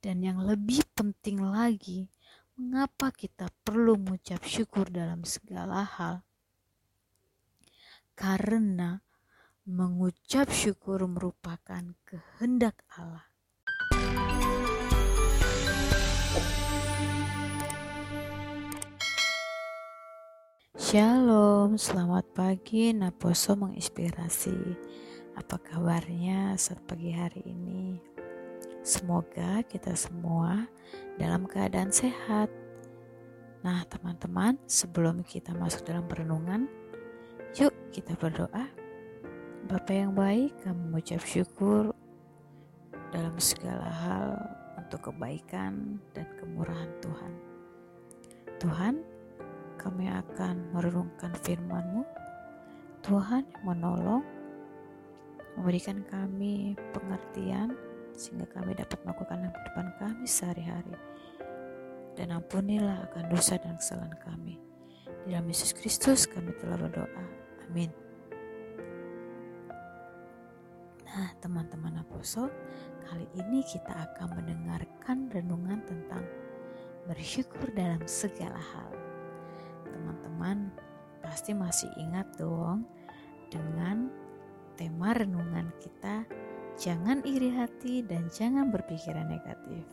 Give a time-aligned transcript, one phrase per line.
[0.00, 2.08] Dan yang lebih penting lagi,
[2.56, 6.24] mengapa kita perlu mengucap syukur dalam segala hal?
[8.16, 9.04] Karena
[9.68, 13.28] mengucap syukur merupakan kehendak Allah.
[20.80, 24.56] Shalom, selamat pagi Naposo menginspirasi.
[25.36, 28.19] Apa kabarnya saat pagi hari ini?
[28.80, 30.64] Semoga kita semua
[31.20, 32.48] dalam keadaan sehat.
[33.60, 36.64] Nah, teman-teman, sebelum kita masuk dalam perenungan,
[37.60, 38.72] yuk kita berdoa.
[39.68, 41.92] Bapak yang baik, kami mengucap syukur
[43.12, 44.28] dalam segala hal
[44.80, 47.32] untuk kebaikan dan kemurahan Tuhan.
[48.64, 48.94] Tuhan,
[49.76, 52.00] kami akan merenungkan firman-Mu.
[53.04, 54.24] Tuhan menolong,
[55.60, 57.76] memberikan kami pengertian
[58.20, 60.92] sehingga kami dapat melakukan kehidupan kami sehari-hari.
[62.12, 64.60] Dan ampunilah akan dosa dan kesalahan kami.
[65.24, 67.24] Di dalam Yesus Kristus kami telah berdoa.
[67.64, 67.88] Amin.
[71.08, 72.52] Nah, teman-teman apostol,
[73.08, 76.22] kali ini kita akan mendengarkan renungan tentang
[77.08, 78.92] bersyukur dalam segala hal.
[79.88, 80.68] Teman-teman
[81.24, 82.84] pasti masih ingat dong
[83.48, 84.12] dengan
[84.78, 86.22] tema renungan kita
[86.80, 89.84] Jangan iri hati dan jangan berpikiran negatif.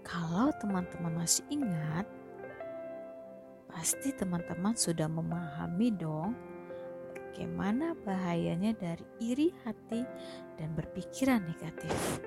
[0.00, 2.08] Kalau teman-teman masih ingat,
[3.68, 6.32] pasti teman-teman sudah memahami dong
[7.12, 10.08] bagaimana bahayanya dari iri hati
[10.56, 12.24] dan berpikiran negatif.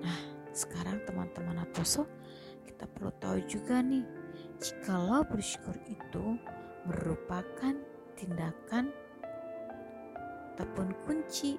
[0.00, 2.08] Nah, sekarang teman-teman Aposo,
[2.64, 4.08] kita perlu tahu juga nih,
[4.64, 6.40] jikalau bersyukur itu
[6.88, 7.76] merupakan
[8.16, 9.03] tindakan
[10.54, 11.58] ataupun kunci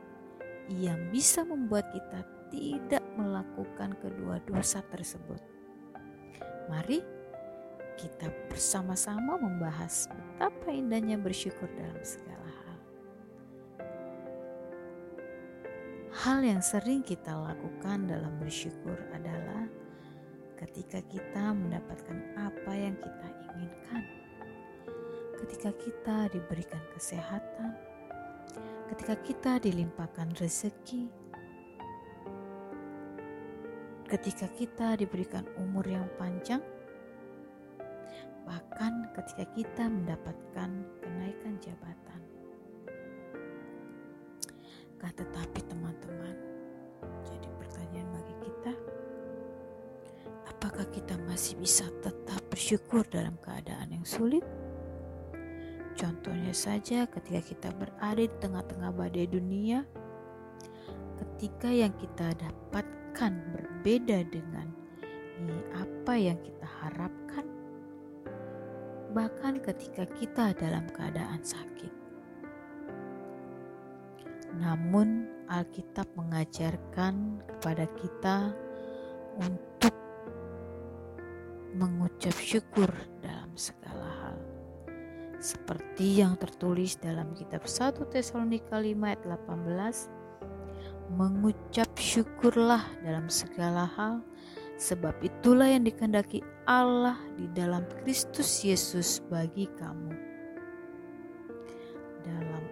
[0.72, 5.44] yang bisa membuat kita tidak melakukan kedua dosa tersebut.
[6.72, 7.04] Mari
[8.00, 12.80] kita bersama-sama membahas betapa indahnya bersyukur dalam segala hal.
[16.16, 19.68] Hal yang sering kita lakukan dalam bersyukur adalah
[20.56, 24.04] ketika kita mendapatkan apa yang kita inginkan,
[25.44, 27.76] ketika kita diberikan kesehatan,
[28.92, 31.10] ketika kita dilimpahkan rezeki,
[34.06, 36.62] ketika kita diberikan umur yang panjang,
[38.46, 40.70] bahkan ketika kita mendapatkan
[41.02, 42.22] kenaikan jabatan.
[45.02, 46.36] Kan tetapi teman-teman,
[47.26, 48.74] jadi pertanyaan bagi kita,
[50.46, 54.46] apakah kita masih bisa tetap bersyukur dalam keadaan yang sulit?
[55.96, 59.88] Contohnya saja ketika kita berada di tengah-tengah badai dunia,
[61.24, 64.68] ketika yang kita dapatkan berbeda dengan
[65.72, 67.48] apa yang kita harapkan,
[69.16, 71.92] bahkan ketika kita dalam keadaan sakit.
[74.60, 78.38] Namun Alkitab mengajarkan kepada kita
[79.40, 79.96] untuk
[81.76, 82.88] mengucap syukur
[83.20, 84.05] dalam segala
[85.46, 94.26] seperti yang tertulis dalam kitab 1 Tesalonika 5 ayat 18 mengucap syukurlah dalam segala hal
[94.82, 100.18] sebab itulah yang dikehendaki Allah di dalam Kristus Yesus bagi kamu.
[102.26, 102.64] Dalam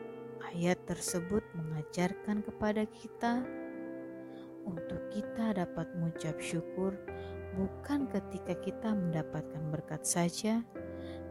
[0.50, 3.46] ayat tersebut mengajarkan kepada kita
[4.66, 6.98] untuk kita dapat mengucap syukur
[7.54, 10.66] bukan ketika kita mendapatkan berkat saja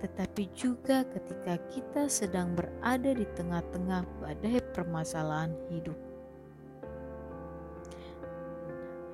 [0.03, 5.95] tetapi juga ketika kita sedang berada di tengah-tengah badai permasalahan hidup.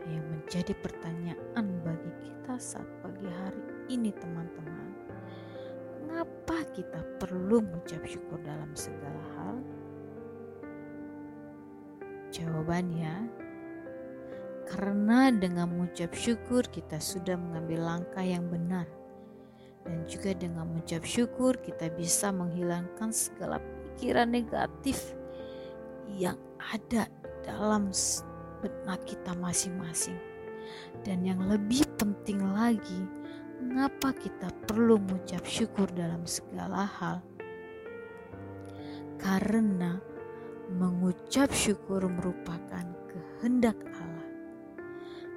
[0.09, 4.89] Yang menjadi pertanyaan bagi kita saat pagi hari ini teman-teman,
[6.01, 9.61] mengapa kita perlu mengucap syukur dalam segala hal?
[12.33, 13.29] Jawabannya,
[14.65, 18.89] karena dengan mengucap syukur kita sudah mengambil langkah yang benar
[19.89, 23.57] dan juga dengan mengucap syukur kita bisa menghilangkan segala
[23.97, 25.17] pikiran negatif
[26.13, 27.09] yang ada
[27.41, 27.89] dalam
[28.61, 30.21] benak kita masing-masing.
[31.01, 33.01] Dan yang lebih penting lagi,
[33.65, 37.25] mengapa kita perlu mengucap syukur dalam segala hal?
[39.17, 39.97] Karena
[40.69, 44.29] mengucap syukur merupakan kehendak Allah.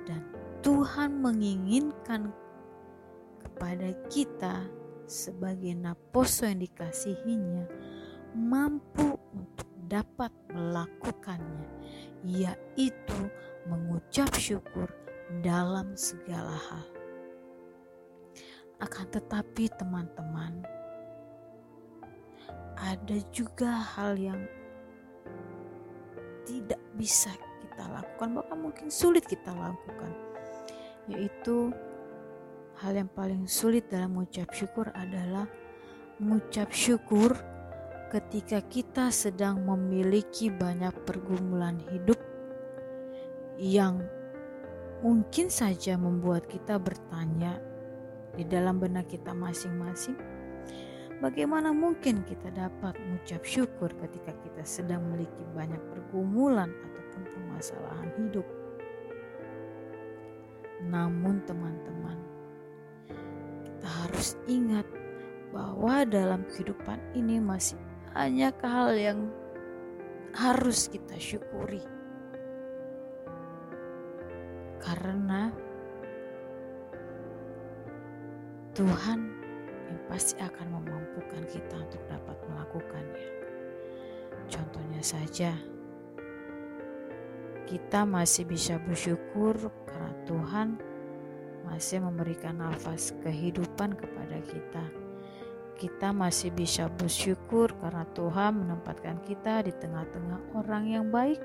[0.03, 0.21] Dan
[0.59, 2.35] Tuhan menginginkan
[3.61, 4.57] kepada kita
[5.05, 7.69] sebagai naposo yang dikasihinya
[8.33, 11.69] mampu untuk dapat melakukannya
[12.25, 13.21] yaitu
[13.69, 14.89] mengucap syukur
[15.45, 16.89] dalam segala hal.
[18.81, 20.65] Akan tetapi, teman-teman,
[22.81, 24.41] ada juga hal yang
[26.49, 27.29] tidak bisa
[27.61, 30.17] kita lakukan, bahkan mungkin sulit kita lakukan,
[31.05, 31.69] yaitu
[32.81, 35.45] hal yang paling sulit dalam mengucap syukur adalah
[36.17, 37.37] mengucap syukur
[38.09, 42.17] ketika kita sedang memiliki banyak pergumulan hidup
[43.61, 44.01] yang
[45.05, 47.61] mungkin saja membuat kita bertanya
[48.33, 50.17] di dalam benak kita masing-masing,
[51.21, 58.47] bagaimana mungkin kita dapat mengucap syukur ketika kita sedang memiliki banyak pergumulan ataupun permasalahan hidup.
[60.81, 62.30] Namun teman-teman,
[63.81, 64.85] kita harus ingat
[65.49, 67.81] bahwa dalam kehidupan ini masih
[68.13, 69.19] banyak hal yang
[70.37, 71.81] harus kita syukuri.
[74.77, 75.49] Karena
[78.77, 79.19] Tuhan
[79.89, 83.29] yang pasti akan memampukan kita untuk dapat melakukannya.
[84.45, 85.57] Contohnya saja,
[87.65, 89.57] kita masih bisa bersyukur
[89.89, 90.90] karena Tuhan
[91.71, 94.83] masih memberikan nafas kehidupan kepada kita.
[95.79, 101.39] Kita masih bisa bersyukur karena Tuhan menempatkan kita di tengah-tengah orang yang baik.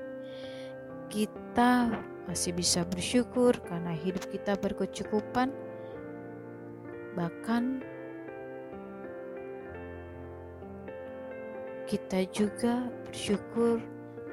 [1.07, 1.95] Kita
[2.27, 5.49] masih bisa bersyukur karena hidup kita berkecukupan.
[7.15, 7.63] Bahkan
[11.87, 13.79] kita juga bersyukur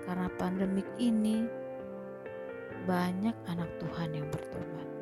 [0.05, 1.47] karena pandemik ini
[2.85, 4.94] banyak anak Tuhan yang bertobat.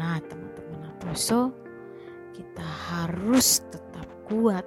[0.00, 1.52] Nah, teman-teman Aposo,
[2.32, 4.64] kita harus tetap kuat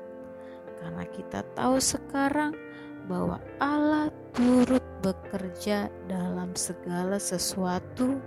[0.77, 2.53] karena kita tahu sekarang
[3.09, 8.21] bahwa Allah turut bekerja dalam segala sesuatu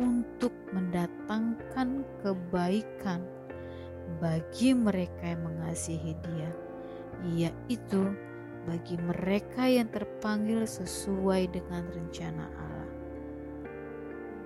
[0.00, 3.20] untuk mendatangkan kebaikan
[4.16, 6.50] bagi mereka yang mengasihi Dia,
[7.28, 8.16] yaitu
[8.64, 12.75] bagi mereka yang terpanggil sesuai dengan rencana Allah.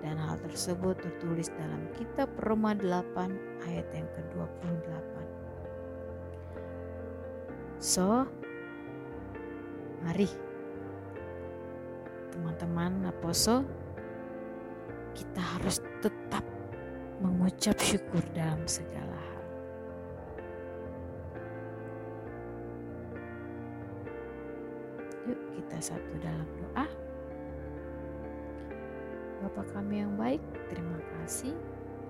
[0.01, 5.13] Dan hal tersebut tertulis dalam kitab Roma 8 ayat yang ke-28.
[7.81, 8.25] So,
[10.05, 10.29] mari
[12.33, 13.65] teman-teman Aposo
[15.17, 16.45] kita harus tetap
[17.21, 19.43] mengucap syukur dalam segala hal.
[25.29, 27.10] Yuk kita satu dalam doa.
[29.41, 30.37] Bapa kami yang baik,
[30.69, 31.57] terima kasih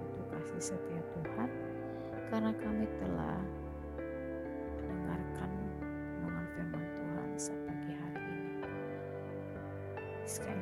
[0.04, 1.48] untuk kasih setia Tuhan
[2.28, 3.40] karena kami telah
[4.84, 8.52] mendengarkan renungan firman Tuhan saat pagi hari ini.
[10.28, 10.61] Sekali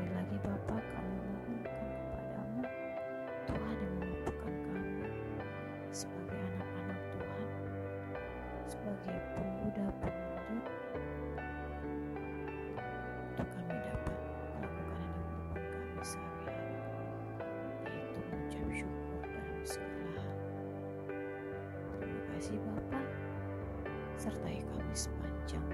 [24.29, 25.65] sertai kami sepanjang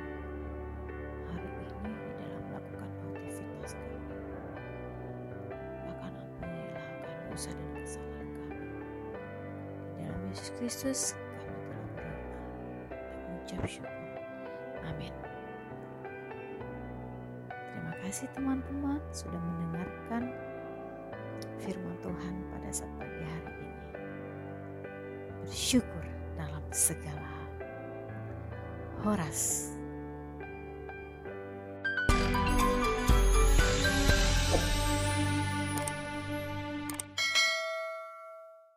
[1.28, 4.00] hari ini di dalam melakukan aktivitas kami.
[5.84, 8.60] Bahkan ampunilah akan dosa dan kesalahan kami.
[9.76, 11.00] Di dalam Yesus Kristus
[11.36, 12.16] kami telah berdoa
[12.96, 14.00] dan mengucap syukur.
[14.88, 15.14] Amin.
[17.52, 20.32] Terima kasih teman-teman sudah mendengarkan
[21.60, 23.76] firman Tuhan pada saat pagi hari ini.
[25.44, 26.08] Bersyukur
[26.40, 27.35] dalam segala.
[29.06, 29.75] Horas